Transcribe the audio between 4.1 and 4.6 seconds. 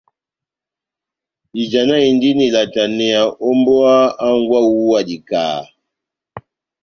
hángwɛ